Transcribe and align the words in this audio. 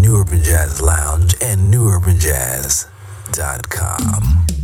New 0.00 0.16
Urban 0.16 0.42
Jazz 0.42 0.80
Lounge 0.80 1.36
and 1.40 1.72
newurbanjazz.com. 1.72 4.57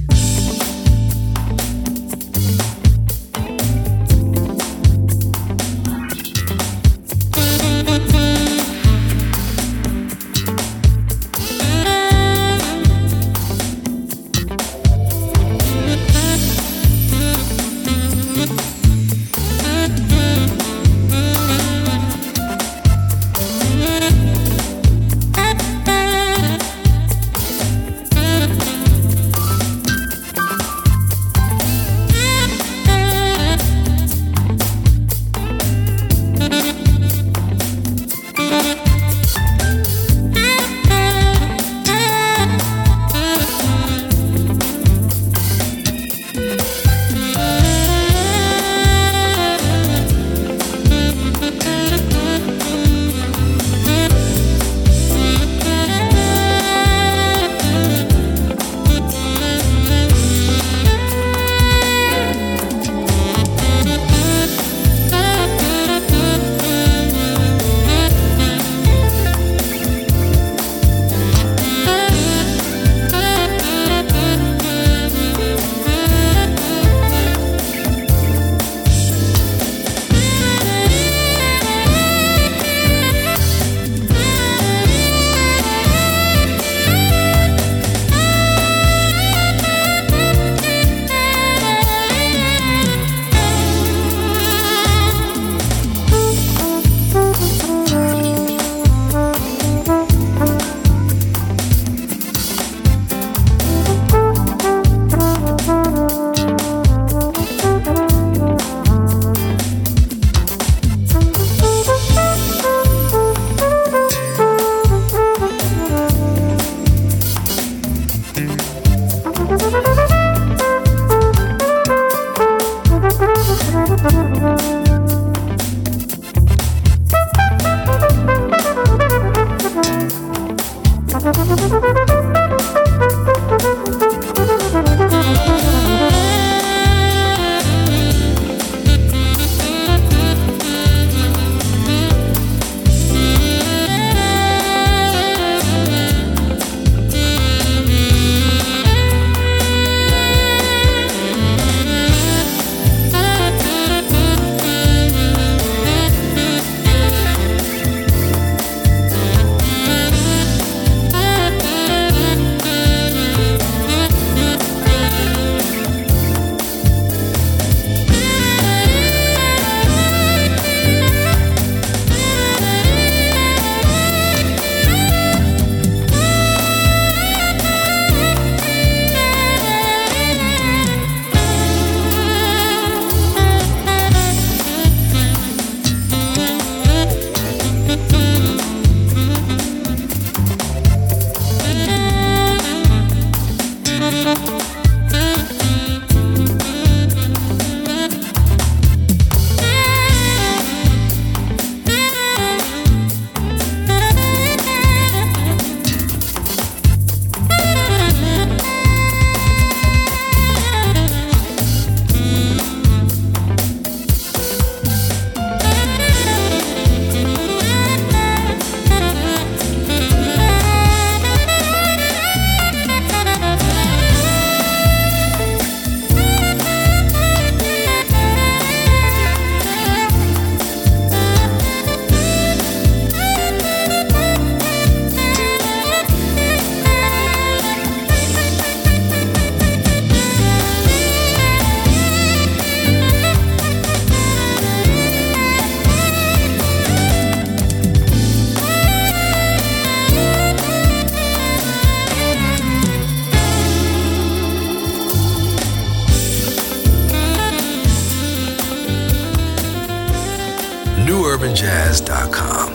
UrbanJazz.com. 261.35 262.71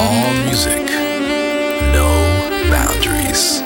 All 0.00 0.32
music, 0.44 0.86
no 1.92 2.06
boundaries. 2.70 3.63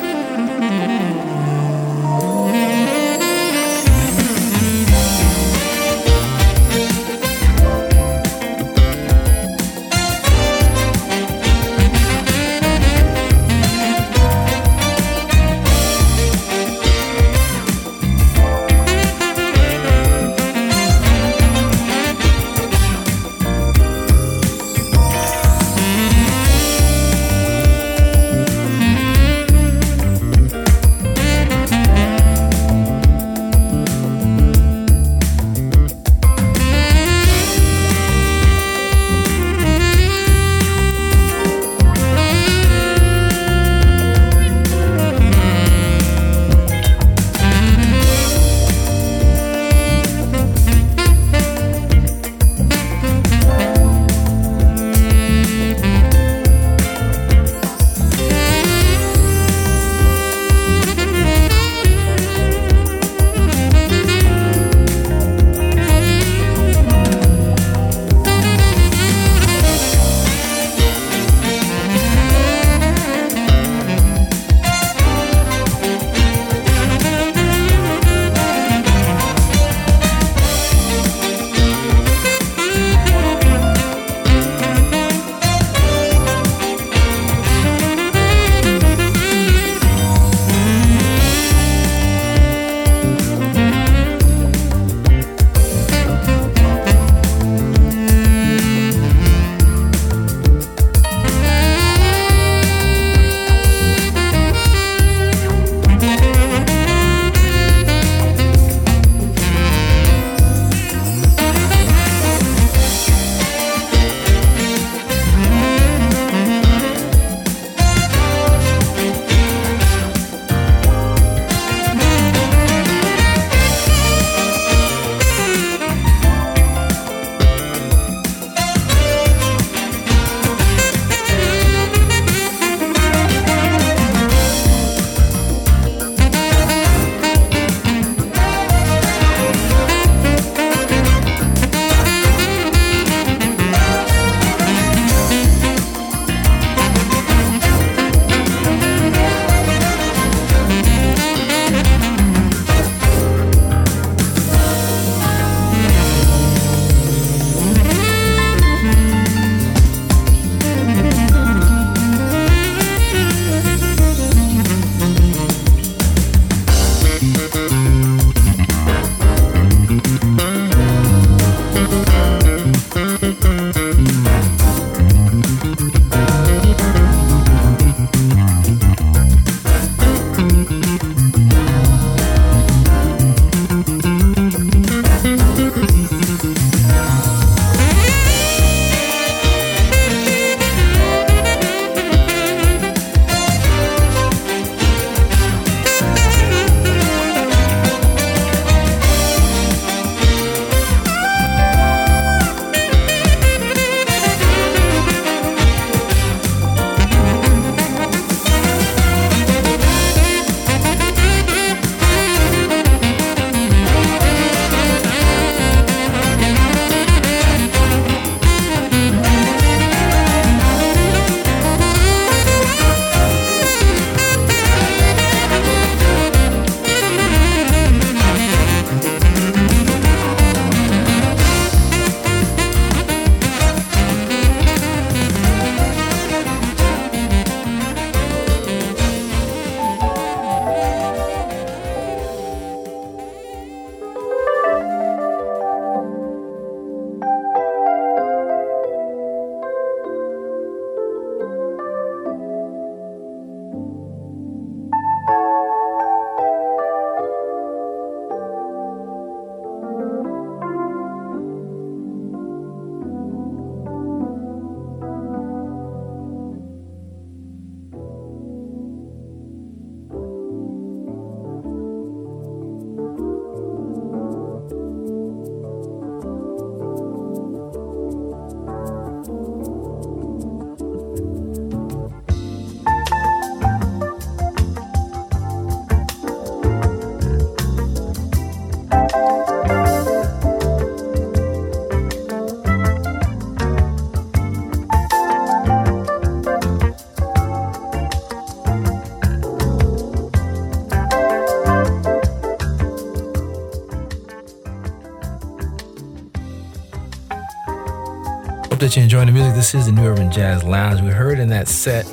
That 308.88 308.96
you're 308.96 309.02
enjoying 309.02 309.26
the 309.26 309.32
music. 309.32 309.54
This 309.54 309.74
is 309.74 309.84
the 309.84 309.92
New 309.92 310.06
Urban 310.06 310.32
Jazz 310.32 310.64
Lounge. 310.64 311.02
We 311.02 311.10
heard 311.10 311.38
in 311.38 311.50
that 311.50 311.68
set 311.68 312.06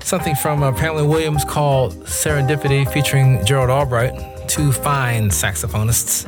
something 0.00 0.34
from 0.34 0.62
uh, 0.62 0.72
Pamela 0.72 1.06
Williams 1.06 1.44
called 1.44 1.92
Serendipity 2.06 2.90
featuring 2.90 3.44
Gerald 3.44 3.68
Albright, 3.68 4.48
two 4.48 4.72
fine 4.72 5.28
saxophonists. 5.28 6.26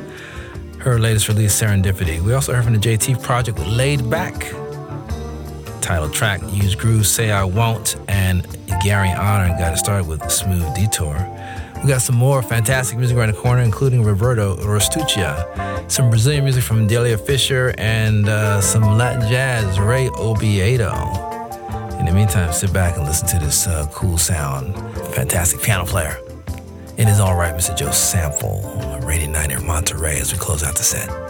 Her 0.81 0.99
latest 0.99 1.29
release, 1.29 1.59
Serendipity. 1.59 2.21
We 2.21 2.35
also 2.35 2.53
heard 2.53 2.65
from 2.65 2.75
the 2.75 2.79
JT 2.81 3.23
Project 3.23 3.59
with 3.59 3.69
Laid 3.69 4.11
Back, 4.11 4.35
title 5.81 6.11
track, 6.11 6.43
Euge 6.43 6.77
Groove, 6.77 7.07
Say 7.07 7.31
I 7.31 7.45
Won't, 7.45 7.97
and 8.09 8.47
Gary 8.83 9.09
Honor 9.09 9.57
got 9.59 9.73
it 9.73 9.79
started 9.79 10.07
with 10.07 10.31
Smooth 10.31 10.75
Detour. 10.75 11.17
We 11.83 11.89
got 11.89 12.03
some 12.03 12.17
more 12.17 12.43
fantastic 12.43 12.99
music 12.99 13.17
around 13.17 13.33
the 13.33 13.41
corner, 13.41 13.63
including 13.63 14.03
Roberto 14.05 14.57
Restuccia, 14.57 15.91
some 15.91 16.11
Brazilian 16.11 16.45
music 16.45 16.63
from 16.63 16.87
Delia 16.87 17.17
Fischer, 17.17 17.75
and 17.79 18.29
uh, 18.29 18.61
some 18.61 18.83
Latin 18.99 19.27
jazz, 19.31 19.81
Ray 19.81 20.09
Obiedo. 20.09 20.91
In 21.99 22.05
the 22.05 22.13
meantime, 22.13 22.53
sit 22.53 22.71
back 22.73 22.99
and 22.99 23.07
listen 23.07 23.27
to 23.29 23.39
this 23.39 23.67
uh, 23.67 23.87
cool 23.93 24.19
sound. 24.19 24.75
Fantastic 25.15 25.63
piano 25.63 25.87
player. 25.87 26.19
It 26.99 27.09
is 27.09 27.19
all 27.19 27.35
right, 27.35 27.55
Mr. 27.55 27.75
Joe 27.75 27.93
Sample, 27.93 28.61
Radio 29.03 29.31
9 29.31 29.51
in 29.51 29.67
Monterey 29.67 30.21
as 30.21 30.33
we 30.35 30.39
close 30.39 30.63
out 30.63 30.77
the 30.77 30.83
set. 30.83 31.30